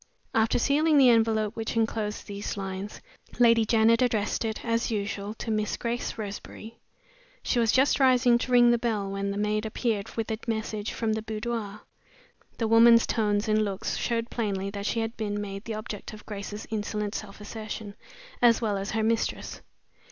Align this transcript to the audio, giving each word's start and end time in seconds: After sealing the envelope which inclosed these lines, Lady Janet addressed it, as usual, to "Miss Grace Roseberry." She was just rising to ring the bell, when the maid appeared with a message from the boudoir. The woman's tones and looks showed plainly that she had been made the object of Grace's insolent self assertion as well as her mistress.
After 0.33 0.57
sealing 0.57 0.97
the 0.97 1.09
envelope 1.11 1.55
which 1.55 1.75
inclosed 1.77 2.25
these 2.25 2.57
lines, 2.57 3.01
Lady 3.37 3.65
Janet 3.65 4.01
addressed 4.01 4.43
it, 4.43 4.65
as 4.65 4.89
usual, 4.89 5.35
to 5.35 5.51
"Miss 5.51 5.77
Grace 5.77 6.17
Roseberry." 6.17 6.79
She 7.43 7.59
was 7.59 7.71
just 7.71 7.99
rising 7.99 8.39
to 8.39 8.51
ring 8.51 8.71
the 8.71 8.79
bell, 8.79 9.11
when 9.11 9.29
the 9.29 9.37
maid 9.37 9.63
appeared 9.63 10.09
with 10.17 10.31
a 10.31 10.39
message 10.47 10.91
from 10.91 11.13
the 11.13 11.21
boudoir. 11.21 11.81
The 12.57 12.67
woman's 12.67 13.05
tones 13.05 13.47
and 13.47 13.63
looks 13.63 13.95
showed 13.95 14.31
plainly 14.31 14.71
that 14.71 14.87
she 14.87 15.01
had 15.01 15.15
been 15.17 15.39
made 15.39 15.65
the 15.65 15.75
object 15.75 16.13
of 16.13 16.25
Grace's 16.25 16.65
insolent 16.71 17.13
self 17.13 17.39
assertion 17.39 17.93
as 18.41 18.59
well 18.59 18.77
as 18.79 18.89
her 18.89 19.03
mistress. 19.03 19.61